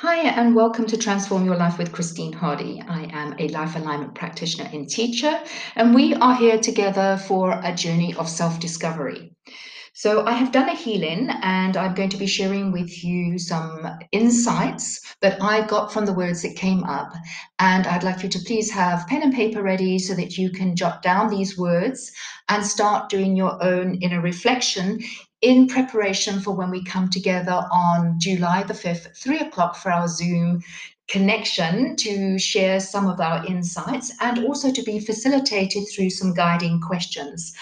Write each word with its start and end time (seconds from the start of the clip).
Hi, 0.00 0.28
and 0.28 0.54
welcome 0.54 0.86
to 0.86 0.96
Transform 0.96 1.44
Your 1.44 1.56
Life 1.56 1.76
with 1.76 1.90
Christine 1.90 2.32
Hardy. 2.32 2.80
I 2.86 3.10
am 3.12 3.34
a 3.40 3.48
life 3.48 3.74
alignment 3.74 4.14
practitioner 4.14 4.70
and 4.72 4.88
teacher, 4.88 5.40
and 5.74 5.92
we 5.92 6.14
are 6.14 6.36
here 6.36 6.56
together 6.56 7.20
for 7.26 7.60
a 7.64 7.74
journey 7.74 8.14
of 8.14 8.28
self 8.28 8.60
discovery. 8.60 9.32
So, 9.94 10.24
I 10.24 10.34
have 10.34 10.52
done 10.52 10.68
a 10.68 10.76
healing, 10.76 11.28
and 11.42 11.76
I'm 11.76 11.96
going 11.96 12.10
to 12.10 12.16
be 12.16 12.28
sharing 12.28 12.70
with 12.70 13.02
you 13.02 13.40
some 13.40 13.98
insights 14.12 15.16
that 15.20 15.42
I 15.42 15.66
got 15.66 15.92
from 15.92 16.06
the 16.06 16.14
words 16.14 16.42
that 16.42 16.54
came 16.54 16.84
up. 16.84 17.12
And 17.58 17.84
I'd 17.84 18.04
like 18.04 18.22
you 18.22 18.28
to 18.28 18.38
please 18.46 18.70
have 18.70 19.08
pen 19.08 19.24
and 19.24 19.34
paper 19.34 19.64
ready 19.64 19.98
so 19.98 20.14
that 20.14 20.38
you 20.38 20.50
can 20.52 20.76
jot 20.76 21.02
down 21.02 21.28
these 21.28 21.58
words 21.58 22.12
and 22.48 22.64
start 22.64 23.08
doing 23.08 23.34
your 23.34 23.60
own 23.60 23.96
inner 23.96 24.20
reflection 24.20 25.00
in 25.40 25.68
preparation 25.68 26.40
for 26.40 26.52
when 26.52 26.70
we 26.70 26.82
come 26.82 27.08
together 27.08 27.66
on 27.70 28.18
July 28.18 28.62
the 28.64 28.74
5th, 28.74 29.16
three 29.16 29.38
o'clock 29.38 29.76
for 29.76 29.92
our 29.92 30.08
Zoom 30.08 30.62
connection 31.08 31.96
to 31.96 32.38
share 32.38 32.80
some 32.80 33.08
of 33.08 33.20
our 33.20 33.44
insights 33.46 34.12
and 34.20 34.44
also 34.44 34.70
to 34.70 34.82
be 34.82 35.00
facilitated 35.00 35.84
through 35.88 36.10
some 36.10 36.34
guiding 36.34 36.80
questions. 36.80 37.54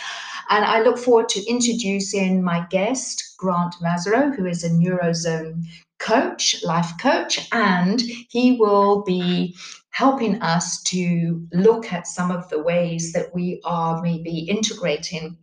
And 0.48 0.64
I 0.64 0.82
look 0.82 0.98
forward 0.98 1.28
to 1.30 1.44
introducing 1.48 2.42
my 2.42 2.66
guest, 2.70 3.34
Grant 3.38 3.74
Mazzaro, 3.82 4.34
who 4.34 4.46
is 4.46 4.64
a 4.64 4.70
Neurozone 4.70 5.64
coach, 5.98 6.56
life 6.64 6.92
coach, 7.00 7.48
and 7.52 8.00
he 8.28 8.52
will 8.52 9.02
be 9.02 9.56
helping 9.90 10.40
us 10.42 10.82
to 10.84 11.46
look 11.52 11.92
at 11.92 12.06
some 12.06 12.30
of 12.30 12.48
the 12.48 12.62
ways 12.62 13.12
that 13.12 13.34
we 13.34 13.60
are 13.64 14.02
maybe 14.02 14.40
integrating 14.40 15.36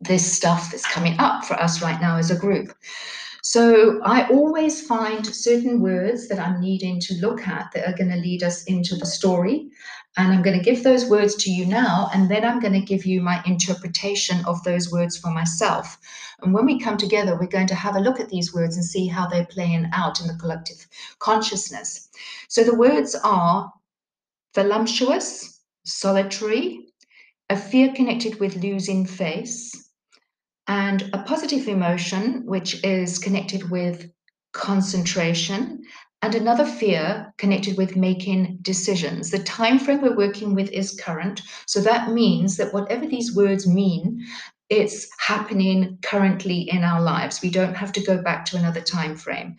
this 0.00 0.36
stuff 0.36 0.70
that's 0.70 0.86
coming 0.86 1.18
up 1.18 1.44
for 1.44 1.54
us 1.54 1.82
right 1.82 2.00
now 2.00 2.16
as 2.16 2.30
a 2.30 2.38
group. 2.38 2.72
So 3.42 4.00
I 4.02 4.28
always 4.28 4.84
find 4.86 5.24
certain 5.24 5.80
words 5.80 6.26
that 6.28 6.40
I'm 6.40 6.60
needing 6.60 6.98
to 7.00 7.14
look 7.14 7.46
at 7.46 7.70
that 7.72 7.86
are 7.86 7.96
going 7.96 8.10
to 8.10 8.16
lead 8.16 8.42
us 8.42 8.64
into 8.64 8.96
the 8.96 9.06
story. 9.06 9.68
And 10.18 10.32
I'm 10.32 10.42
going 10.42 10.58
to 10.58 10.64
give 10.64 10.82
those 10.82 11.08
words 11.08 11.34
to 11.36 11.50
you 11.50 11.66
now, 11.66 12.08
and 12.14 12.30
then 12.30 12.42
I'm 12.42 12.58
going 12.58 12.72
to 12.72 12.80
give 12.80 13.04
you 13.04 13.20
my 13.20 13.42
interpretation 13.44 14.42
of 14.46 14.64
those 14.64 14.90
words 14.90 15.18
for 15.18 15.30
myself. 15.30 15.98
And 16.42 16.54
when 16.54 16.64
we 16.64 16.80
come 16.80 16.96
together, 16.96 17.38
we're 17.38 17.46
going 17.46 17.66
to 17.66 17.74
have 17.74 17.96
a 17.96 18.00
look 18.00 18.18
at 18.18 18.30
these 18.30 18.54
words 18.54 18.76
and 18.76 18.84
see 18.84 19.06
how 19.06 19.26
they're 19.26 19.46
playing 19.46 19.88
out 19.92 20.20
in 20.20 20.26
the 20.26 20.34
collective 20.34 20.86
consciousness. 21.18 22.08
So 22.48 22.64
the 22.64 22.74
words 22.74 23.14
are 23.22 23.70
voluptuous, 24.54 25.60
solitary, 25.84 26.86
a 27.50 27.56
fear 27.56 27.92
connected 27.92 28.40
with 28.40 28.56
losing 28.56 29.06
face, 29.06 29.85
and 30.68 31.08
a 31.12 31.22
positive 31.22 31.68
emotion, 31.68 32.44
which 32.44 32.82
is 32.84 33.18
connected 33.18 33.70
with 33.70 34.10
concentration, 34.52 35.82
and 36.22 36.34
another 36.34 36.64
fear 36.64 37.32
connected 37.38 37.76
with 37.76 37.94
making 37.94 38.58
decisions. 38.62 39.30
The 39.30 39.38
time 39.40 39.78
frame 39.78 40.00
we're 40.00 40.16
working 40.16 40.54
with 40.54 40.70
is 40.70 40.98
current, 41.00 41.42
so 41.66 41.80
that 41.82 42.10
means 42.10 42.56
that 42.56 42.72
whatever 42.72 43.06
these 43.06 43.34
words 43.34 43.66
mean, 43.66 44.26
it's 44.68 45.08
happening 45.18 45.98
currently 46.02 46.62
in 46.62 46.82
our 46.82 47.00
lives. 47.00 47.42
We 47.42 47.50
don't 47.50 47.76
have 47.76 47.92
to 47.92 48.00
go 48.00 48.20
back 48.20 48.44
to 48.46 48.56
another 48.56 48.80
time 48.80 49.16
frame. 49.16 49.56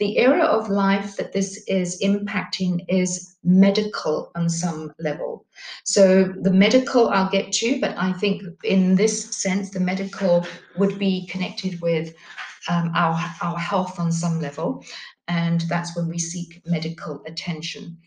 The 0.00 0.18
area 0.18 0.44
of 0.44 0.70
life 0.70 1.16
that 1.16 1.32
this 1.32 1.62
is 1.68 2.00
impacting 2.02 2.84
is 2.88 3.36
medical 3.44 4.32
on 4.34 4.48
some 4.48 4.92
level. 4.98 5.44
So, 5.84 6.24
the 6.40 6.50
medical 6.50 7.10
I'll 7.10 7.30
get 7.30 7.52
to, 7.52 7.80
but 7.80 7.96
I 7.96 8.14
think 8.14 8.42
in 8.64 8.96
this 8.96 9.36
sense, 9.36 9.70
the 9.70 9.80
medical 9.80 10.46
would 10.76 10.98
be 10.98 11.26
connected 11.26 11.80
with 11.82 12.14
um, 12.68 12.92
our, 12.94 13.18
our 13.42 13.58
health 13.58 14.00
on 14.00 14.10
some 14.10 14.40
level. 14.40 14.84
And 15.28 15.60
that's 15.62 15.94
when 15.94 16.08
we 16.08 16.18
seek 16.18 16.62
medical 16.66 17.22
attention. 17.26 17.98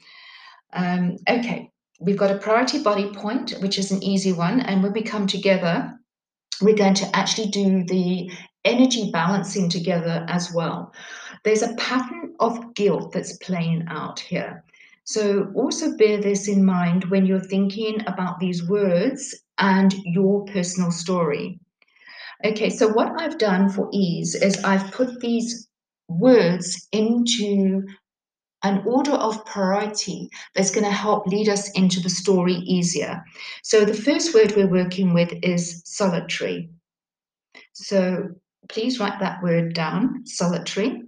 Um, 0.73 1.17
okay, 1.29 1.71
we've 1.99 2.17
got 2.17 2.31
a 2.31 2.39
priority 2.39 2.81
body 2.81 3.09
point, 3.13 3.51
which 3.61 3.77
is 3.77 3.91
an 3.91 4.03
easy 4.03 4.33
one. 4.33 4.61
And 4.61 4.81
when 4.81 4.93
we 4.93 5.03
come 5.03 5.27
together, 5.27 5.93
we're 6.61 6.75
going 6.75 6.95
to 6.95 7.15
actually 7.15 7.49
do 7.49 7.83
the 7.85 8.31
energy 8.65 9.11
balancing 9.11 9.69
together 9.69 10.25
as 10.29 10.51
well 10.53 10.93
there's 11.43 11.61
a 11.61 11.75
pattern 11.75 12.33
of 12.39 12.73
guilt 12.73 13.11
that's 13.11 13.37
playing 13.37 13.85
out 13.87 14.19
here. 14.19 14.63
So 15.05 15.51
also 15.55 15.97
bear 15.97 16.21
this 16.21 16.47
in 16.47 16.63
mind 16.63 17.05
when 17.05 17.25
you're 17.25 17.39
thinking 17.39 18.01
about 18.07 18.39
these 18.39 18.67
words 18.67 19.35
and 19.57 19.93
your 20.05 20.45
personal 20.45 20.91
story. 20.91 21.59
Okay, 22.45 22.69
so 22.69 22.87
what 22.87 23.21
I've 23.21 23.37
done 23.37 23.69
for 23.69 23.89
ease 23.91 24.35
is 24.35 24.63
I've 24.63 24.91
put 24.91 25.19
these 25.19 25.67
words 26.07 26.87
into 26.91 27.83
an 28.63 28.81
order 28.85 29.11
of 29.11 29.45
priority 29.45 30.29
that's 30.55 30.71
going 30.71 30.85
to 30.85 30.91
help 30.91 31.27
lead 31.27 31.49
us 31.49 31.69
into 31.71 31.99
the 31.99 32.09
story 32.09 32.53
easier. 32.53 33.21
So 33.61 33.83
the 33.83 33.93
first 33.93 34.33
word 34.33 34.53
we're 34.55 34.67
working 34.67 35.13
with 35.13 35.33
is 35.43 35.81
solitary. 35.83 36.69
So 37.73 38.29
please 38.69 38.99
write 38.99 39.19
that 39.19 39.41
word 39.41 39.73
down, 39.73 40.25
solitary. 40.25 41.03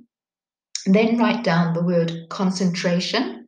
Then 0.85 1.17
write 1.17 1.43
down 1.43 1.73
the 1.73 1.83
word 1.83 2.11
concentration. 2.29 3.47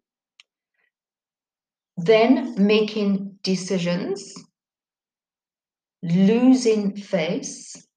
Then 1.98 2.56
making 2.58 3.40
decisions, 3.44 4.34
losing 6.04 6.96
face, 6.96 7.88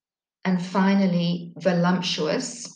and 0.43 0.63
finally 0.63 1.53
voluptuous 1.57 2.67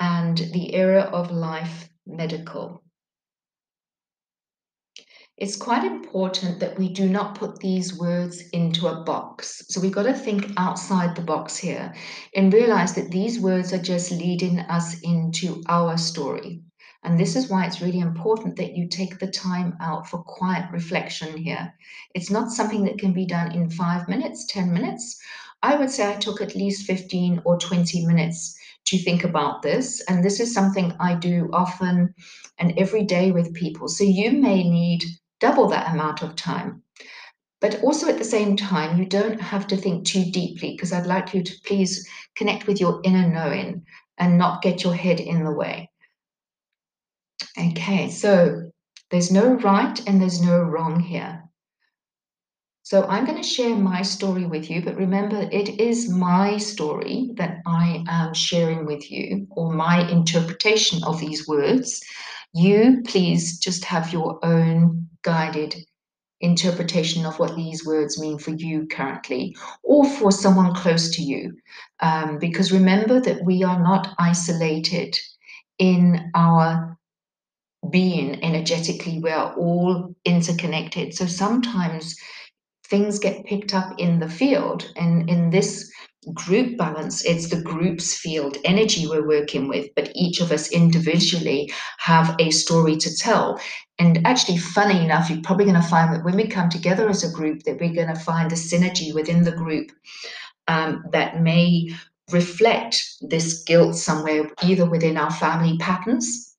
and 0.00 0.36
the 0.36 0.74
era 0.74 1.02
of 1.02 1.30
life 1.30 1.88
medical 2.06 2.82
it's 5.40 5.54
quite 5.54 5.84
important 5.84 6.58
that 6.58 6.76
we 6.76 6.88
do 6.88 7.08
not 7.08 7.36
put 7.36 7.60
these 7.60 7.96
words 7.96 8.42
into 8.52 8.88
a 8.88 9.04
box. 9.04 9.62
So 9.68 9.80
we've 9.80 9.92
got 9.92 10.02
to 10.02 10.12
think 10.12 10.50
outside 10.56 11.14
the 11.14 11.22
box 11.22 11.56
here 11.56 11.94
and 12.34 12.52
realize 12.52 12.94
that 12.94 13.12
these 13.12 13.38
words 13.38 13.72
are 13.72 13.82
just 13.82 14.10
leading 14.10 14.58
us 14.58 15.00
into 15.02 15.62
our 15.68 15.96
story. 15.96 16.62
And 17.04 17.20
this 17.20 17.36
is 17.36 17.48
why 17.48 17.66
it's 17.66 17.80
really 17.80 18.00
important 18.00 18.56
that 18.56 18.76
you 18.76 18.88
take 18.88 19.20
the 19.20 19.30
time 19.30 19.76
out 19.80 20.08
for 20.08 20.24
quiet 20.24 20.68
reflection 20.72 21.36
here. 21.36 21.72
It's 22.14 22.30
not 22.30 22.50
something 22.50 22.82
that 22.84 22.98
can 22.98 23.12
be 23.12 23.24
done 23.24 23.52
in 23.52 23.70
five 23.70 24.08
minutes, 24.08 24.44
10 24.46 24.72
minutes. 24.72 25.20
I 25.62 25.76
would 25.76 25.90
say 25.90 26.12
I 26.12 26.16
took 26.16 26.40
at 26.40 26.56
least 26.56 26.84
15 26.84 27.42
or 27.44 27.58
20 27.58 28.04
minutes 28.06 28.58
to 28.86 28.98
think 28.98 29.22
about 29.22 29.62
this. 29.62 30.02
And 30.08 30.24
this 30.24 30.40
is 30.40 30.52
something 30.52 30.92
I 30.98 31.14
do 31.14 31.48
often 31.52 32.12
and 32.58 32.76
every 32.76 33.04
day 33.04 33.30
with 33.30 33.54
people. 33.54 33.86
So 33.86 34.02
you 34.02 34.32
may 34.32 34.68
need 34.68 35.04
double 35.40 35.68
that 35.68 35.92
amount 35.92 36.22
of 36.22 36.36
time. 36.36 36.82
But 37.60 37.82
also 37.82 38.08
at 38.08 38.18
the 38.18 38.24
same 38.24 38.56
time, 38.56 38.98
you 38.98 39.04
don't 39.04 39.40
have 39.40 39.66
to 39.68 39.76
think 39.76 40.06
too 40.06 40.30
deeply 40.30 40.72
because 40.72 40.92
I'd 40.92 41.06
like 41.06 41.34
you 41.34 41.42
to 41.42 41.60
please 41.64 42.08
connect 42.36 42.66
with 42.66 42.80
your 42.80 43.00
inner 43.02 43.28
knowing 43.28 43.84
and 44.16 44.38
not 44.38 44.62
get 44.62 44.84
your 44.84 44.94
head 44.94 45.20
in 45.20 45.44
the 45.44 45.52
way. 45.52 45.90
Okay, 47.58 48.10
so 48.10 48.70
there's 49.10 49.32
no 49.32 49.54
right 49.54 50.06
and 50.06 50.20
there's 50.20 50.40
no 50.40 50.60
wrong 50.60 51.00
here. 51.00 51.42
So 52.82 53.04
I'm 53.04 53.26
going 53.26 53.36
to 53.36 53.46
share 53.46 53.76
my 53.76 54.00
story 54.00 54.46
with 54.46 54.70
you, 54.70 54.82
but 54.82 54.96
remember, 54.96 55.48
it 55.52 55.78
is 55.78 56.08
my 56.08 56.56
story 56.56 57.32
that 57.34 57.58
I 57.66 58.02
am 58.08 58.32
sharing 58.32 58.86
with 58.86 59.10
you, 59.10 59.46
or 59.50 59.74
my 59.74 60.08
interpretation 60.08 61.04
of 61.04 61.20
these 61.20 61.46
words. 61.46 62.02
You 62.52 63.02
please 63.06 63.58
just 63.58 63.84
have 63.84 64.12
your 64.12 64.44
own 64.44 65.08
guided 65.22 65.74
interpretation 66.40 67.26
of 67.26 67.38
what 67.38 67.56
these 67.56 67.84
words 67.84 68.18
mean 68.20 68.38
for 68.38 68.52
you 68.52 68.86
currently 68.86 69.56
or 69.82 70.04
for 70.04 70.30
someone 70.30 70.74
close 70.74 71.10
to 71.16 71.22
you. 71.22 71.56
Um, 72.00 72.38
because 72.38 72.72
remember 72.72 73.20
that 73.20 73.44
we 73.44 73.64
are 73.64 73.82
not 73.82 74.14
isolated 74.18 75.18
in 75.78 76.30
our 76.34 76.96
being 77.90 78.42
energetically, 78.44 79.20
we 79.20 79.30
are 79.30 79.54
all 79.54 80.14
interconnected. 80.24 81.14
So 81.14 81.26
sometimes 81.26 82.16
things 82.86 83.18
get 83.18 83.44
picked 83.44 83.74
up 83.74 83.98
in 83.98 84.18
the 84.18 84.28
field, 84.28 84.90
and 84.96 85.28
in 85.28 85.50
this 85.50 85.90
group 86.34 86.76
balance, 86.76 87.24
it's 87.24 87.48
the 87.48 87.62
group's 87.62 88.16
field 88.16 88.56
energy 88.64 89.06
we're 89.06 89.26
working 89.26 89.68
with, 89.68 89.88
but 89.94 90.10
each 90.14 90.40
of 90.40 90.52
us 90.52 90.70
individually 90.70 91.72
have 91.98 92.34
a 92.38 92.50
story 92.50 92.96
to 92.96 93.16
tell. 93.16 93.60
And 93.98 94.24
actually, 94.26 94.58
funny 94.58 95.04
enough, 95.04 95.28
you're 95.28 95.42
probably 95.42 95.64
going 95.64 95.80
to 95.80 95.88
find 95.88 96.14
that 96.14 96.24
when 96.24 96.36
we 96.36 96.46
come 96.46 96.68
together 96.68 97.08
as 97.08 97.24
a 97.24 97.34
group, 97.34 97.62
that 97.64 97.80
we're 97.80 97.94
going 97.94 98.14
to 98.14 98.20
find 98.20 98.52
a 98.52 98.56
synergy 98.56 99.14
within 99.14 99.42
the 99.42 99.52
group 99.52 99.90
um, 100.68 101.04
that 101.12 101.40
may 101.40 101.90
reflect 102.30 103.02
this 103.22 103.62
guilt 103.64 103.96
somewhere, 103.96 104.50
either 104.62 104.84
within 104.88 105.16
our 105.16 105.30
family 105.30 105.76
patterns 105.78 106.56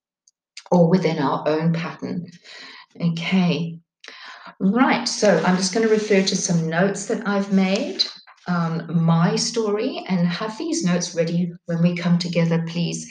or 0.72 0.90
within 0.90 1.20
our 1.20 1.48
own 1.48 1.74
pattern. 1.74 2.28
Okay. 3.00 3.80
Right, 4.60 5.08
so 5.08 5.42
I'm 5.46 5.56
just 5.56 5.74
going 5.74 5.88
to 5.88 5.94
refer 5.94 6.22
to 6.22 6.36
some 6.36 6.68
notes 6.68 7.06
that 7.06 7.26
I've 7.26 7.54
made 7.54 8.04
um, 8.50 9.04
my 9.04 9.36
story 9.36 10.04
and 10.08 10.28
have 10.28 10.58
these 10.58 10.84
notes 10.84 11.14
ready 11.14 11.54
when 11.68 11.84
we 11.84 11.96
come 11.96 12.18
together, 12.18 12.66
please, 12.68 13.08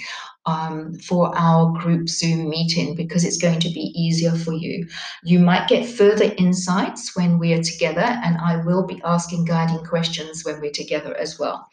um, 0.47 0.95
for 0.99 1.33
our 1.39 1.73
group 1.79 2.09
Zoom 2.09 2.49
meeting 2.49 2.97
because 2.97 3.25
it's 3.25 3.39
going 3.39 3.61
to 3.61 3.69
be 3.69 3.93
easier 3.95 4.33
for 4.33 4.53
you. 4.53 4.89
You 5.23 5.39
might 5.39 5.69
get 5.69 5.87
further 5.89 6.33
insights 6.39 7.15
when 7.15 7.39
we 7.39 7.53
are 7.53 7.63
together, 7.63 8.01
and 8.01 8.37
I 8.39 8.57
will 8.65 8.85
be 8.85 9.01
asking 9.05 9.45
guiding 9.45 9.85
questions 9.85 10.45
when 10.45 10.61
we're 10.61 10.73
together 10.73 11.17
as 11.17 11.39
well. 11.39 11.69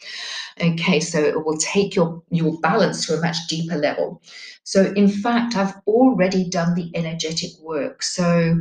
Okay, 0.61 0.99
so 0.99 1.19
it 1.19 1.43
will 1.43 1.57
take 1.57 1.95
your, 1.95 2.21
your 2.29 2.59
balance 2.59 3.07
to 3.07 3.15
a 3.17 3.21
much 3.21 3.37
deeper 3.49 3.77
level. 3.77 4.21
So, 4.63 4.93
in 4.95 5.09
fact, 5.09 5.55
I've 5.55 5.75
already 5.87 6.47
done 6.47 6.75
the 6.75 6.91
energetic 6.93 7.49
work. 7.61 8.03
So, 8.03 8.59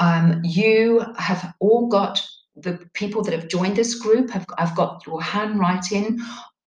um, 0.00 0.40
you 0.44 1.02
have 1.16 1.54
all 1.60 1.86
got 1.88 2.20
the 2.56 2.78
people 2.94 3.22
that 3.24 3.34
have 3.34 3.48
joined 3.48 3.76
this 3.76 3.94
group 3.94 4.30
have 4.30 4.46
I've 4.58 4.76
got 4.76 5.04
your 5.06 5.22
handwriting 5.22 6.18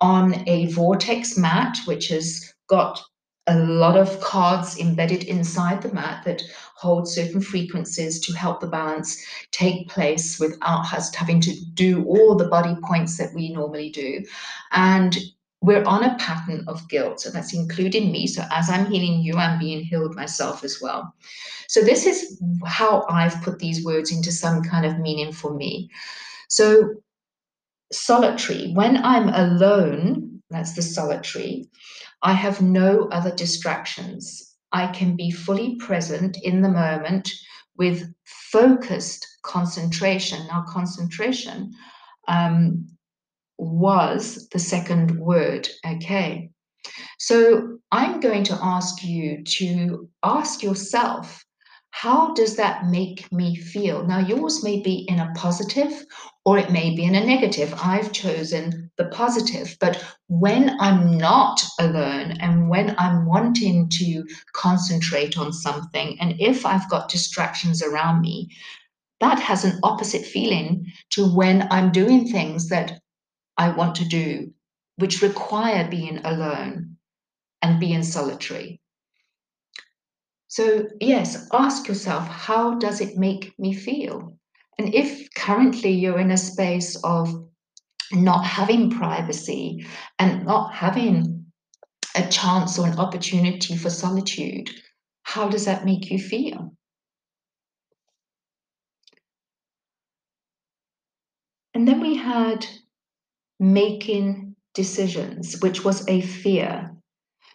on 0.02 0.48
a 0.48 0.68
vortex 0.68 1.38
mat, 1.38 1.78
which 1.86 2.10
has 2.10 2.54
got 2.68 3.02
a 3.48 3.58
lot 3.58 3.98
of 3.98 4.20
cards 4.20 4.78
embedded 4.78 5.24
inside 5.24 5.82
the 5.82 5.94
mat 5.94 6.24
that 6.26 6.42
hold 6.76 7.08
certain 7.08 7.42
frequencies 7.42 8.20
to 8.20 8.34
help 8.34 8.60
the 8.60 8.68
balance 8.68 9.26
take 9.52 9.88
place 9.88 10.38
without 10.38 10.94
us 10.94 11.16
having 11.16 11.40
to 11.40 11.54
do 11.74 12.04
all 12.06 12.36
the 12.36 12.50
body 12.50 12.76
points 12.84 13.18
that 13.18 13.34
we 13.34 13.54
normally 13.54 13.90
do. 13.90 14.24
And 14.72 15.18
we're 15.62 15.84
on 15.84 16.04
a 16.04 16.16
pattern 16.18 16.64
of 16.68 16.88
guilt, 16.88 17.22
so 17.22 17.30
that's 17.30 17.54
including 17.54 18.12
me. 18.12 18.28
So 18.28 18.44
as 18.52 18.70
I'm 18.70 18.86
healing 18.92 19.22
you, 19.22 19.36
I'm 19.36 19.60
being 19.60 19.84
healed 19.84 20.16
myself 20.16 20.64
as 20.64 20.80
well. 20.82 21.14
So 21.68 21.82
this 21.82 22.06
is 22.06 22.42
how 22.66 23.06
I've 23.10 23.42
put 23.42 23.60
these 23.60 23.84
words 23.84 24.12
into 24.12 24.32
some 24.32 24.62
kind 24.62 24.86
of 24.86 25.00
meaning 25.00 25.32
for 25.32 25.54
me. 25.54 25.90
So 26.48 26.96
solitary, 27.92 28.72
when 28.74 29.04
I'm 29.04 29.30
alone, 29.30 30.42
that's 30.50 30.74
the 30.74 30.82
solitary, 30.82 31.70
I 32.22 32.34
have 32.34 32.62
no 32.62 33.08
other 33.12 33.32
distractions. 33.36 34.56
I 34.72 34.88
can 34.88 35.16
be 35.16 35.32
fully 35.32 35.76
present 35.76 36.38
in 36.44 36.62
the 36.62 36.70
moment 36.70 37.32
with 37.78 38.14
focused 38.26 39.26
concentration. 39.44 40.46
Now, 40.48 40.66
concentration 40.68 41.74
um, 42.28 42.88
was 43.58 44.48
the 44.50 44.60
second 44.60 45.18
word. 45.20 45.68
Okay. 45.86 46.50
So 47.20 47.80
I'm 47.92 48.20
going 48.20 48.44
to 48.46 48.60
ask 48.62 49.04
you 49.04 49.44
to 49.44 50.10
ask 50.24 50.64
yourself 50.64 51.44
how 51.92 52.32
does 52.36 52.56
that 52.58 52.86
make 52.86 53.32
me 53.32 53.56
feel? 53.56 54.06
Now, 54.06 54.20
yours 54.20 54.64
may 54.64 54.82
be 54.82 55.08
in 55.10 55.20
a 55.20 55.34
positive 55.36 56.06
or 56.46 56.60
it 56.60 56.70
may 56.70 56.96
be 56.96 57.06
in 57.06 57.16
a 57.16 57.26
negative. 57.26 57.74
I've 57.84 58.12
chosen 58.12 58.92
the 58.98 59.06
positive. 59.06 59.76
But 59.80 60.06
when 60.28 60.80
I'm 60.80 61.18
not 61.18 61.60
alone 61.80 62.34
and 62.40 62.70
when 62.70 62.94
I'm 63.00 63.26
wanting 63.26 63.90
to 63.98 64.24
concentrate 64.54 65.40
on 65.40 65.52
something, 65.52 66.16
and 66.20 66.36
if 66.40 66.68
I've 66.68 66.88
got 66.88 67.10
distractions 67.10 67.82
around 67.82 68.22
me, 68.22 68.50
that 69.20 69.40
has 69.40 69.66
an 69.66 69.80
opposite 69.82 70.24
feeling 70.24 70.86
to 71.12 71.26
when 71.26 71.68
I'm 71.72 71.92
doing 71.92 72.28
things 72.28 72.70
that 72.70 73.00
I 73.58 73.70
want 73.70 73.96
to 73.96 74.06
do, 74.06 74.54
which 74.98 75.22
require 75.22 75.90
being 75.90 76.20
alone 76.24 76.98
and 77.62 77.80
being 77.80 78.04
solitary. 78.04 78.82
So, 80.48 80.88
yes, 81.02 81.48
ask 81.52 81.88
yourself, 81.88 82.28
how 82.28 82.76
does 82.76 83.02
it 83.02 83.18
make 83.18 83.58
me 83.60 83.74
feel? 83.74 84.38
And 84.80 84.94
if 84.94 85.34
currently 85.34 85.92
you're 85.92 86.20
in 86.20 86.32
a 86.32 86.38
space 86.38 86.96
of 87.04 87.50
not 88.12 88.46
having 88.46 88.92
privacy 88.92 89.86
and 90.20 90.46
not 90.46 90.74
having 90.74 91.46
a 92.16 92.28
chance 92.30 92.80
or 92.80 92.88
an 92.88 93.00
opportunity 93.00 93.76
for 93.76 93.90
solitude, 93.90 94.70
how 95.24 95.50
does 95.50 95.66
that 95.66 95.86
make 95.86 96.10
you 96.10 96.20
feel? 96.20 96.74
And 101.74 101.88
then 101.88 102.00
we 102.00 102.16
had 102.16 102.66
making 103.60 104.56
decisions, 104.74 105.60
which 105.62 105.84
was 105.84 106.08
a 106.08 106.22
fear. 106.22 106.92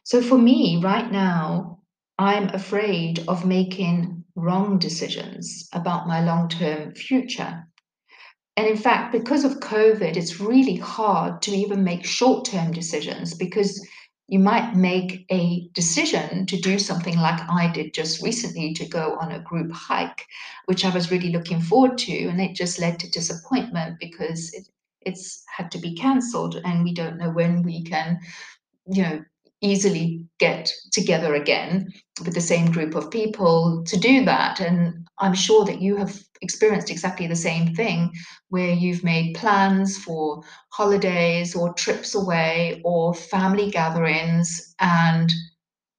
So 0.05 0.21
for 0.21 0.39
me, 0.39 0.81
right 0.83 1.11
now, 1.11 1.79
I'm 2.19 2.49
afraid 2.49 3.25
of 3.29 3.47
making 3.47 4.25
wrong 4.35 4.79
decisions 4.79 5.69
about 5.73 6.09
my 6.09 6.25
long 6.25 6.49
term 6.49 6.95
future. 6.95 7.67
And 8.57 8.67
in 8.67 8.77
fact, 8.77 9.13
because 9.13 9.45
of 9.45 9.61
COVID, 9.61 10.17
it's 10.17 10.41
really 10.41 10.77
hard 10.77 11.41
to 11.43 11.53
even 11.53 11.85
make 11.85 12.05
short 12.05 12.45
term 12.45 12.73
decisions 12.73 13.35
because 13.35 13.87
you 14.29 14.39
might 14.39 14.75
make 14.75 15.27
a 15.31 15.69
decision 15.75 16.47
to 16.47 16.57
do 16.61 16.79
something 16.79 17.17
like 17.19 17.41
I 17.51 17.71
did 17.73 17.93
just 17.93 18.23
recently 18.23 18.73
to 18.75 18.87
go 18.87 19.17
on 19.21 19.33
a 19.33 19.41
group 19.41 19.73
hike, 19.73 20.27
which 20.67 20.85
I 20.85 20.91
was 20.91 21.11
really 21.11 21.31
looking 21.31 21.61
forward 21.61 21.99
to. 21.99 22.27
And 22.29 22.41
it 22.41 22.55
just 22.55 22.79
led 22.79 22.99
to 23.01 23.11
disappointment 23.11 23.99
because 23.99 24.53
it, 24.55 24.69
it's 25.07 25.45
had 25.55 25.71
to 25.73 25.79
be 25.79 25.95
cancelled 25.95 26.61
and 26.65 26.85
we 26.85 26.95
don't 26.95 27.19
know 27.19 27.31
when 27.31 27.63
we 27.63 27.83
can, 27.83 28.21
you 28.87 29.03
know, 29.03 29.25
easily 29.63 30.25
get 30.39 30.71
together 30.91 31.35
again 31.35 31.89
with 32.25 32.35
the 32.35 32.41
same 32.41 32.71
group 32.71 32.95
of 32.95 33.11
people 33.11 33.83
to 33.87 33.97
do 33.97 34.25
that. 34.25 34.61
And 34.61 35.09
I'm 35.19 35.35
sure 35.35 35.65
that 35.65 35.81
you 35.81 35.97
have 35.97 36.21
experienced 36.43 36.91
exactly 36.91 37.27
the 37.27 37.37
same 37.37 37.75
thing 37.75 38.13
where 38.49 38.73
you've 38.73 39.05
made 39.05 39.37
plans 39.37 39.97
for 39.97 40.43
holidays 40.71 41.55
or 41.55 41.73
trips 41.75 42.15
away 42.15 42.83
or 42.85 43.15
family 43.15 43.71
gatherings, 43.71 44.75
and 44.81 45.33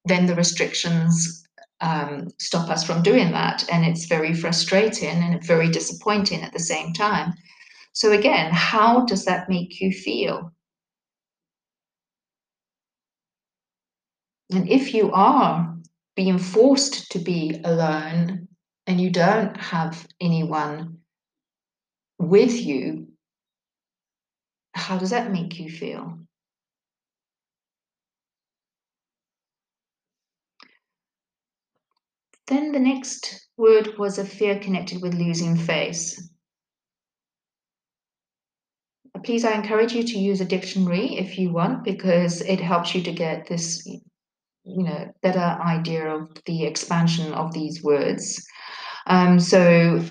then 0.05 0.25
the 0.25 0.35
restrictions 0.35 1.47
um, 1.79 2.27
stop 2.39 2.69
us 2.69 2.83
from 2.83 3.01
doing 3.01 3.31
that. 3.31 3.65
And 3.71 3.85
it's 3.85 4.05
very 4.05 4.33
frustrating 4.33 5.23
and 5.23 5.43
very 5.43 5.69
disappointing 5.69 6.41
at 6.41 6.53
the 6.53 6.59
same 6.59 6.93
time. 6.93 7.33
So, 7.93 8.11
again, 8.11 8.51
how 8.51 9.05
does 9.05 9.25
that 9.25 9.47
make 9.49 9.79
you 9.79 9.91
feel? 9.93 10.51
And 14.51 14.69
if 14.69 14.93
you 14.93 15.11
are 15.11 15.77
being 16.15 16.37
forced 16.39 17.11
to 17.11 17.19
be 17.19 17.59
alone 17.65 18.47
and 18.87 19.01
you 19.01 19.09
don't 19.09 19.57
have 19.57 20.07
anyone 20.21 20.99
with 22.19 22.59
you, 22.59 23.07
how 24.75 24.97
does 24.99 25.09
that 25.09 25.31
make 25.31 25.57
you 25.59 25.67
feel? 25.69 26.19
Then 32.47 32.71
the 32.71 32.79
next 32.79 33.49
word 33.57 33.97
was 33.97 34.17
a 34.17 34.23
fear 34.23 34.57
connected 34.57 35.01
with 35.01 35.13
losing 35.13 35.57
face. 35.57 36.29
Please, 39.23 39.45
I 39.45 39.53
encourage 39.53 39.93
you 39.93 40.03
to 40.03 40.19
use 40.19 40.41
a 40.41 40.45
dictionary 40.45 41.17
if 41.17 41.37
you 41.37 41.51
want, 41.51 41.83
because 41.83 42.41
it 42.41 42.59
helps 42.59 42.93
you 42.93 43.01
to 43.03 43.11
get 43.11 43.47
this 43.47 43.85
you 44.65 44.83
know 44.83 45.11
better 45.21 45.39
idea 45.39 46.07
of 46.07 46.29
the 46.45 46.65
expansion 46.65 47.33
of 47.33 47.53
these 47.53 47.83
words. 47.83 48.45
Um, 49.07 49.39
so 49.39 50.03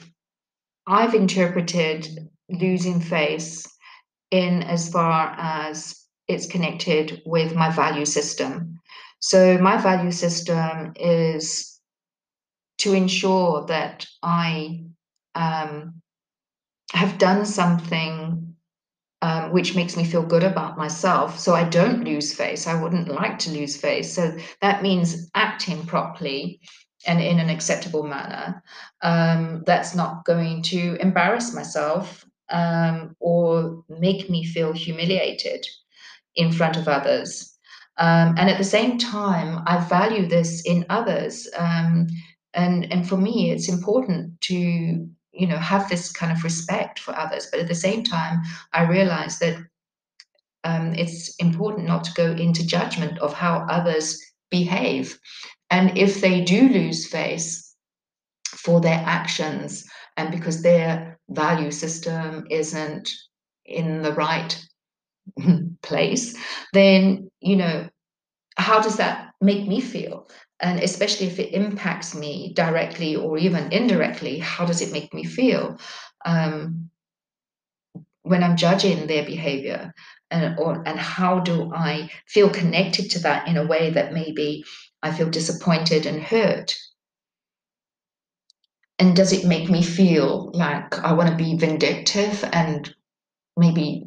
I've 0.87 1.15
interpreted 1.15 2.29
losing 2.49 3.01
face 3.01 3.67
in 4.31 4.63
as 4.63 4.91
far 4.91 5.35
as 5.39 6.07
it's 6.29 6.47
connected 6.47 7.23
with 7.25 7.55
my 7.55 7.71
value 7.71 8.05
system. 8.05 8.79
So 9.21 9.59
my 9.59 9.77
value 9.77 10.11
system 10.11 10.93
is 10.97 11.81
to 12.79 12.95
ensure 12.95 13.67
that 13.67 14.07
I 14.23 14.85
um, 15.35 16.03
have 16.93 17.19
done 17.19 17.47
something 17.47 18.52
um, 19.23 19.53
which 19.53 19.77
makes 19.77 19.97
me 19.97 20.05
feel 20.05 20.25
good 20.25 20.43
about 20.43 20.77
myself. 20.77 21.39
So 21.39 21.55
I 21.55 21.63
don't 21.65 22.05
lose 22.05 22.35
face. 22.35 22.67
I 22.67 22.81
wouldn't 22.81 23.09
like 23.09 23.39
to 23.41 23.51
lose 23.51 23.77
face. 23.77 24.13
So 24.13 24.37
that 24.61 24.83
means 24.83 25.31
acting 25.35 25.87
properly 25.87 26.61
and 27.07 27.21
in 27.21 27.39
an 27.39 27.49
acceptable 27.49 28.03
manner. 28.03 28.63
Um, 29.01 29.63
that's 29.65 29.95
not 29.95 30.25
going 30.25 30.63
to 30.63 30.97
embarrass 31.01 31.55
myself 31.55 32.25
um, 32.51 33.15
or 33.21 33.85
make 33.89 34.29
me 34.29 34.45
feel 34.45 34.73
humiliated 34.73 35.67
in 36.35 36.51
front 36.51 36.77
of 36.77 36.89
others. 36.89 37.57
Um, 37.99 38.35
and 38.37 38.51
at 38.51 38.59
the 38.59 38.65
same 38.65 38.99
time, 38.99 39.63
I 39.67 39.79
value 39.85 40.27
this 40.27 40.63
in 40.63 40.85
others. 40.89 41.49
Um, 41.57 42.09
and, 42.55 42.91
and 42.93 43.09
for 43.09 43.17
me, 43.17 43.53
it's 43.53 43.69
important 43.69 44.41
to 44.43 45.09
you 45.33 45.47
know 45.47 45.59
have 45.59 45.89
this 45.89 46.13
kind 46.13 46.33
of 46.33 46.45
respect 46.45 46.99
for 46.99 47.17
others. 47.17 47.49
But 47.51 47.61
at 47.61 47.69
the 47.69 47.75
same 47.75 48.03
time 48.05 48.43
i 48.73 48.83
realize 48.83 49.39
that 49.39 49.59
um, 50.65 50.95
it's 50.95 51.35
important 51.37 51.87
not 51.87 52.05
to 52.05 52.13
go 52.15 52.33
into 52.33 52.67
judgment 52.67 53.19
of 53.19 53.33
how 53.33 53.67
others 53.69 54.21
behave. 54.51 55.19
And 55.71 55.97
if 55.97 56.21
they 56.21 56.43
do 56.43 56.69
lose 56.69 57.09
face 57.09 57.75
for 58.47 58.81
their 58.81 59.03
actions 59.05 59.85
and 60.17 60.31
because 60.31 60.63
their 60.63 61.19
value 61.31 61.71
system 61.71 62.47
isn't 62.51 63.11
in 63.65 64.03
the 64.03 64.13
right 64.13 64.65
place, 65.83 66.37
then, 66.73 67.31
you 67.41 67.57
know, 67.57 67.89
how 68.57 68.81
does 68.81 68.97
that 68.97 69.33
make 69.41 69.67
me 69.67 69.81
feel? 69.81 70.29
And 70.61 70.81
especially 70.81 71.27
if 71.27 71.39
it 71.39 71.55
impacts 71.55 72.15
me 72.15 72.53
directly 72.55 73.17
or 73.17 73.39
even 73.39 73.73
indirectly, 73.73 74.39
how 74.39 74.65
does 74.65 74.81
it 74.81 74.93
make 74.93 75.13
me 75.13 75.25
feel? 75.25 75.79
Um, 76.25 76.91
when 78.23 78.43
I'm 78.45 78.57
judging 78.57 79.07
their 79.07 79.25
behavior, 79.25 79.93
and 80.31 80.59
or 80.59 80.83
and 80.87 80.99
how 80.99 81.41
do 81.41 81.73
I 81.75 82.11
feel 82.27 82.49
connected 82.49 83.11
to 83.11 83.19
that 83.21 83.49
in 83.49 83.57
a 83.57 83.67
way 83.67 83.91
that 83.91 84.13
maybe 84.15 84.65
I 85.03 85.13
feel 85.13 85.29
disappointed 85.29 86.07
and 86.07 86.23
hurt? 86.23 86.77
And 88.99 89.17
does 89.17 89.33
it 89.33 89.45
make 89.45 89.69
me 89.69 89.83
feel 89.83 90.51
like 90.55 90.99
I 91.01 91.13
want 91.13 91.31
to 91.31 91.37
be 91.37 91.57
vindictive 91.57 92.45
and 92.53 92.95
maybe 93.57 94.07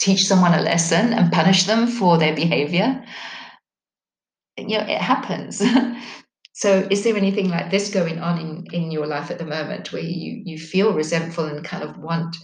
teach 0.00 0.26
someone 0.26 0.54
a 0.54 0.62
lesson 0.62 1.12
and 1.12 1.32
punish 1.32 1.64
them 1.64 1.86
for 1.86 2.18
their 2.18 2.34
behavior? 2.34 3.04
You 4.56 4.78
know, 4.78 4.84
it 4.84 5.00
happens. 5.00 5.62
so 6.52 6.86
is 6.90 7.04
there 7.04 7.16
anything 7.16 7.48
like 7.48 7.70
this 7.70 7.92
going 7.92 8.18
on 8.18 8.38
in, 8.38 8.66
in 8.72 8.90
your 8.90 9.06
life 9.06 9.30
at 9.30 9.38
the 9.38 9.46
moment 9.46 9.92
where 9.92 10.02
you, 10.02 10.42
you 10.44 10.58
feel 10.58 10.92
resentful 10.92 11.46
and 11.46 11.64
kind 11.64 11.82
of 11.82 11.98
want 11.98 12.36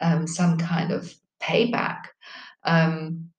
um, 0.00 0.26
some 0.26 0.58
kind 0.58 0.92
of 0.92 1.12
payback? 1.42 2.04
Um, 2.64 3.30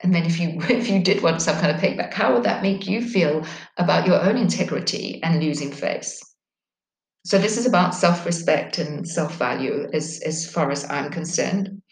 and 0.00 0.14
then 0.14 0.24
if 0.24 0.38
you 0.38 0.58
if 0.68 0.88
you 0.88 1.02
did 1.02 1.22
want 1.22 1.42
some 1.42 1.58
kind 1.58 1.74
of 1.74 1.82
payback, 1.82 2.14
how 2.14 2.32
would 2.32 2.44
that 2.44 2.62
make 2.62 2.86
you 2.86 3.06
feel 3.06 3.44
about 3.76 4.06
your 4.06 4.20
own 4.20 4.36
integrity 4.36 5.20
and 5.22 5.42
losing 5.42 5.72
face? 5.72 6.22
So 7.24 7.36
this 7.36 7.58
is 7.58 7.66
about 7.66 7.94
self-respect 7.94 8.78
and 8.78 9.06
self-value 9.06 9.88
as, 9.92 10.20
as 10.24 10.50
far 10.50 10.70
as 10.70 10.88
I'm 10.88 11.10
concerned. 11.10 11.82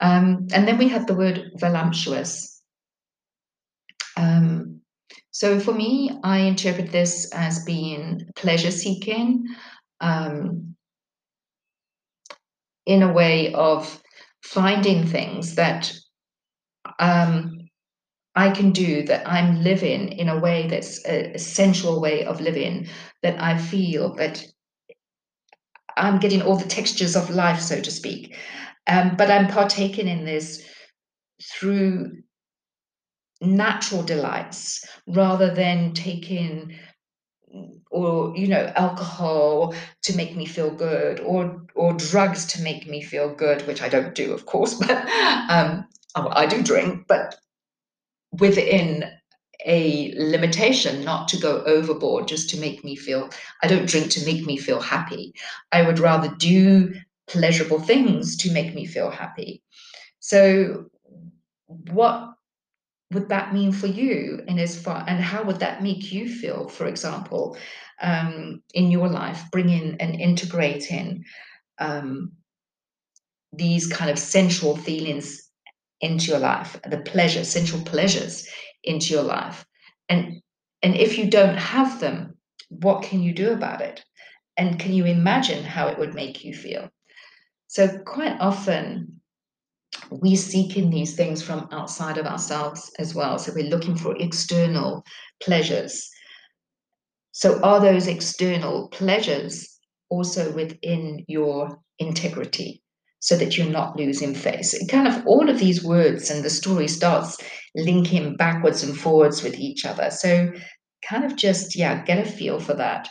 Um, 0.00 0.46
and 0.52 0.66
then 0.66 0.78
we 0.78 0.88
have 0.88 1.06
the 1.06 1.14
word 1.14 1.50
voluptuous. 1.56 2.53
Um, 4.16 4.80
so 5.30 5.58
for 5.58 5.72
me, 5.72 6.18
I 6.22 6.38
interpret 6.38 6.92
this 6.92 7.32
as 7.32 7.64
being 7.64 8.22
pleasure 8.36 8.70
seeking 8.70 9.46
um, 10.00 10.76
in 12.86 13.02
a 13.02 13.12
way 13.12 13.52
of 13.54 14.00
finding 14.42 15.06
things 15.06 15.56
that 15.56 15.92
um, 16.98 17.58
I 18.34 18.50
can 18.50 18.72
do, 18.72 19.02
that 19.04 19.28
I'm 19.28 19.62
living 19.62 20.08
in 20.08 20.28
a 20.28 20.38
way 20.38 20.66
that's 20.66 21.04
a, 21.06 21.34
a 21.34 21.38
sensual 21.38 22.00
way 22.00 22.24
of 22.24 22.40
living, 22.40 22.88
that 23.22 23.40
I 23.40 23.58
feel 23.58 24.14
that 24.16 24.44
I'm 25.96 26.18
getting 26.18 26.42
all 26.42 26.56
the 26.56 26.68
textures 26.68 27.16
of 27.16 27.30
life, 27.30 27.60
so 27.60 27.80
to 27.80 27.90
speak. 27.90 28.36
Um, 28.86 29.16
but 29.16 29.30
I'm 29.30 29.48
partaking 29.48 30.08
in 30.08 30.24
this 30.24 30.68
through 31.42 32.22
natural 33.40 34.02
delights 34.02 34.84
rather 35.06 35.54
than 35.54 35.92
taking 35.92 36.74
or 37.90 38.36
you 38.36 38.48
know 38.48 38.72
alcohol 38.76 39.74
to 40.02 40.16
make 40.16 40.36
me 40.36 40.44
feel 40.46 40.70
good 40.70 41.20
or 41.20 41.62
or 41.74 41.92
drugs 41.92 42.44
to 42.46 42.62
make 42.62 42.88
me 42.88 43.02
feel 43.02 43.32
good 43.34 43.66
which 43.66 43.82
i 43.82 43.88
don't 43.88 44.14
do 44.14 44.32
of 44.32 44.46
course 44.46 44.74
but 44.80 45.08
um, 45.48 45.86
i 46.16 46.46
do 46.46 46.62
drink 46.62 47.04
but 47.08 47.36
within 48.32 49.04
a 49.66 50.12
limitation 50.18 51.04
not 51.04 51.28
to 51.28 51.38
go 51.38 51.62
overboard 51.64 52.28
just 52.28 52.50
to 52.50 52.58
make 52.60 52.84
me 52.84 52.96
feel 52.96 53.30
i 53.62 53.66
don't 53.68 53.88
drink 53.88 54.10
to 54.10 54.24
make 54.26 54.44
me 54.44 54.56
feel 54.56 54.80
happy. 54.80 55.32
I 55.72 55.82
would 55.82 55.98
rather 55.98 56.34
do 56.38 56.92
pleasurable 57.28 57.80
things 57.80 58.36
to 58.38 58.52
make 58.52 58.74
me 58.74 58.84
feel 58.86 59.10
happy. 59.10 59.62
So 60.20 60.86
what 61.66 62.33
would 63.12 63.28
that 63.28 63.52
mean 63.52 63.72
for 63.72 63.86
you? 63.86 64.42
And 64.48 64.58
as 64.58 64.80
far 64.80 65.04
and 65.06 65.22
how 65.22 65.42
would 65.44 65.60
that 65.60 65.82
make 65.82 66.12
you 66.12 66.28
feel 66.28 66.68
for 66.68 66.86
example 66.86 67.56
um, 68.02 68.62
in 68.72 68.90
your 68.90 69.08
life 69.08 69.42
bringing 69.52 69.96
and 70.00 70.20
integrating 70.20 71.24
um, 71.78 72.32
these 73.52 73.86
kind 73.86 74.10
of 74.10 74.18
sensual 74.18 74.76
feelings 74.76 75.50
into 76.00 76.26
your 76.26 76.40
life 76.40 76.78
the 76.90 76.98
pleasure 76.98 77.44
sensual 77.44 77.82
pleasures 77.82 78.48
into 78.82 79.14
your 79.14 79.22
life? 79.22 79.64
And 80.08 80.40
and 80.82 80.94
if 80.96 81.18
you 81.18 81.30
don't 81.30 81.56
have 81.56 82.00
them 82.00 82.34
what 82.80 83.02
can 83.02 83.22
you 83.22 83.32
do 83.32 83.52
about 83.52 83.80
it? 83.80 84.04
And 84.56 84.78
can 84.78 84.92
you 84.92 85.04
imagine 85.04 85.64
how 85.64 85.88
it 85.88 85.98
would 85.98 86.14
make 86.14 86.44
you 86.44 86.54
feel? 86.54 86.90
So 87.68 87.98
quite 87.98 88.36
often 88.40 89.13
we 90.10 90.36
seek 90.36 90.76
in 90.76 90.90
these 90.90 91.14
things 91.14 91.42
from 91.42 91.68
outside 91.72 92.18
of 92.18 92.26
ourselves 92.26 92.90
as 92.98 93.14
well. 93.14 93.38
So 93.38 93.52
we're 93.54 93.70
looking 93.70 93.96
for 93.96 94.16
external 94.16 95.04
pleasures. 95.42 96.08
So 97.32 97.60
are 97.62 97.80
those 97.80 98.06
external 98.06 98.88
pleasures 98.88 99.78
also 100.08 100.52
within 100.52 101.24
your 101.26 101.78
integrity 101.98 102.82
so 103.20 103.36
that 103.36 103.56
you're 103.56 103.66
not 103.66 103.96
losing 103.96 104.34
face? 104.34 104.74
Kind 104.88 105.08
of 105.08 105.26
all 105.26 105.48
of 105.48 105.58
these 105.58 105.84
words 105.84 106.30
and 106.30 106.44
the 106.44 106.50
story 106.50 106.88
starts 106.88 107.38
linking 107.74 108.36
backwards 108.36 108.82
and 108.82 108.96
forwards 108.96 109.42
with 109.42 109.58
each 109.58 109.84
other. 109.84 110.10
So 110.10 110.52
kind 111.02 111.24
of 111.24 111.36
just, 111.36 111.76
yeah, 111.76 112.04
get 112.04 112.24
a 112.24 112.30
feel 112.30 112.60
for 112.60 112.74
that. 112.74 113.08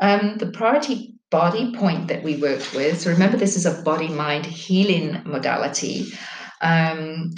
Um, 0.00 0.36
the 0.38 0.50
priority 0.50 1.17
body 1.30 1.74
point 1.74 2.08
that 2.08 2.22
we 2.22 2.36
worked 2.36 2.74
with, 2.74 3.00
so 3.00 3.10
remember 3.10 3.36
this 3.36 3.56
is 3.56 3.66
a 3.66 3.82
body 3.82 4.08
mind 4.08 4.46
healing 4.46 5.20
modality, 5.24 6.06
um, 6.60 7.34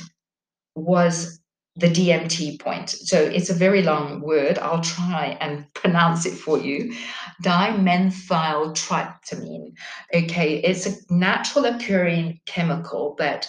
was 0.75 1.41
the 1.77 1.89
DMT 1.89 2.59
point. 2.61 2.91
So 2.91 3.19
it's 3.19 3.51
a 3.51 3.55
very 3.55 3.83
long 3.83 4.21
word. 4.21 4.59
I'll 4.59 4.83
try 4.83 5.39
and 5.41 5.73
pronounce 5.75 6.27
it 6.27 6.35
for 6.35 6.59
you. 6.59 6.93
Dimethyltryptamine. 7.43 9.73
Okay, 10.15 10.59
it's 10.59 10.87
a 10.87 10.95
natural 11.11 11.65
occurring 11.67 12.41
chemical 12.47 13.15
that 13.19 13.49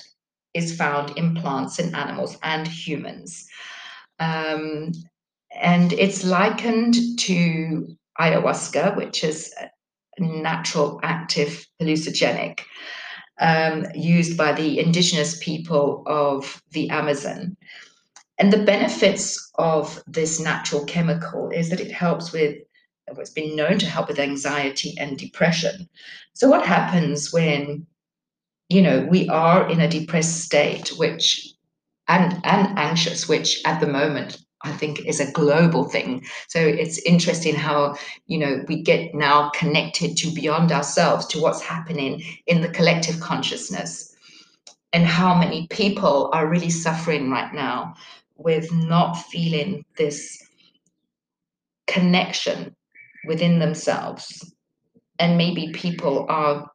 is 0.54 0.76
found 0.76 1.18
in 1.18 1.36
plants 1.36 1.80
and 1.80 1.96
animals 1.96 2.38
and 2.44 2.68
humans. 2.68 3.48
Um, 4.20 4.92
and 5.60 5.94
it's 5.94 6.24
likened 6.24 6.96
to 7.20 7.88
ayahuasca, 8.20 8.96
which 8.96 9.24
is 9.24 9.52
natural 10.20 11.00
active 11.04 11.66
hallucinogenic 11.82 12.62
um, 13.40 13.86
used 13.96 14.38
by 14.38 14.54
the 14.54 14.80
indigenous 14.80 15.38
people 15.44 16.04
of 16.06 16.62
the 16.72 16.90
Amazon. 16.90 17.58
And 18.38 18.52
the 18.52 18.64
benefits 18.64 19.52
of 19.56 20.02
this 20.08 20.40
natural 20.40 20.86
chemical 20.86 21.50
is 21.50 21.70
that 21.70 21.80
it 21.80 21.92
helps 21.92 22.32
with 22.32 22.58
what's 23.14 23.30
been 23.30 23.56
known 23.56 23.78
to 23.80 23.86
help 23.86 24.08
with 24.08 24.20
anxiety 24.20 24.96
and 24.98 25.18
depression. 25.18 25.90
So, 26.34 26.50
what 26.50 26.66
happens 26.66 27.32
when 27.34 27.86
you 28.70 28.82
know 28.82 29.06
we 29.10 29.28
are 29.30 29.70
in 29.70 29.82
a 29.82 29.88
depressed 29.88 30.42
state, 30.42 30.90
which 30.98 31.54
and 32.08 32.34
and 32.44 32.80
anxious, 32.80 33.28
which 33.28 33.62
at 33.66 33.80
the 33.80 33.88
moment 33.88 34.44
I 34.64 34.72
think 34.72 35.06
is 35.06 35.20
a 35.20 35.32
global 35.32 35.86
thing. 35.86 36.26
So 36.48 36.60
it's 36.60 37.00
interesting 37.00 37.56
how, 37.56 37.96
you 38.28 38.38
know, 38.38 38.64
we 38.68 38.82
get 38.82 39.14
now 39.16 39.50
connected 39.50 40.18
to 40.18 40.32
beyond 40.32 40.72
ourselves 40.72 41.26
to 41.28 41.42
what's 41.42 41.62
happening 41.62 42.24
in 42.48 42.62
the 42.62 42.70
collective 42.70 43.20
consciousness 43.20 44.16
and 44.94 45.06
how 45.06 45.36
many 45.36 45.68
people 45.68 46.30
are 46.34 46.48
really 46.48 46.70
suffering 46.70 47.30
right 47.32 47.54
now 47.54 47.96
with 48.36 48.72
not 48.74 49.14
feeling 49.14 49.86
this 49.98 50.44
connection 51.88 52.76
within 53.28 53.60
themselves. 53.60 54.54
And 55.20 55.38
maybe 55.38 55.72
people 55.74 56.26
are, 56.30 56.70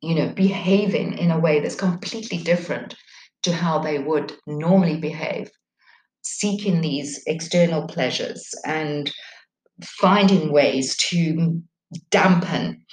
you 0.00 0.14
know, 0.14 0.28
behaving 0.28 1.18
in 1.18 1.30
a 1.30 1.38
way 1.38 1.60
that's 1.60 1.74
completely 1.74 2.38
different 2.38 2.94
to 3.42 3.52
how 3.52 3.78
they 3.78 3.98
would 3.98 4.32
normally 4.46 4.96
behave 4.96 5.50
seeking 6.24 6.80
these 6.80 7.22
external 7.26 7.86
pleasures 7.86 8.54
and 8.64 9.12
finding 9.82 10.52
ways 10.52 10.96
to 10.96 11.62
dampen 12.10 12.84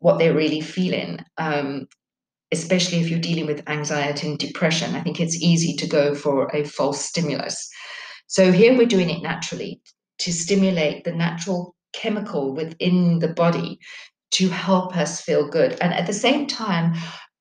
what 0.00 0.18
they're 0.18 0.34
really 0.34 0.60
feeling. 0.60 1.18
Um, 1.38 1.86
especially 2.52 3.00
if 3.00 3.08
you're 3.08 3.18
dealing 3.18 3.46
with 3.46 3.66
anxiety 3.68 4.28
and 4.28 4.38
depression, 4.38 4.94
I 4.94 5.00
think 5.00 5.20
it's 5.20 5.42
easy 5.42 5.74
to 5.76 5.86
go 5.86 6.14
for 6.14 6.48
a 6.54 6.64
false 6.64 7.02
stimulus. 7.02 7.70
So 8.26 8.52
here 8.52 8.76
we're 8.76 8.86
doing 8.86 9.08
it 9.08 9.22
naturally 9.22 9.80
to 10.18 10.32
stimulate 10.32 11.04
the 11.04 11.12
natural 11.12 11.74
chemical 11.94 12.54
within 12.54 13.20
the 13.20 13.28
body 13.28 13.78
to 14.32 14.48
help 14.48 14.96
us 14.96 15.20
feel 15.20 15.48
good. 15.48 15.76
And 15.80 15.92
at 15.94 16.06
the 16.06 16.12
same 16.12 16.46
time, 16.46 16.94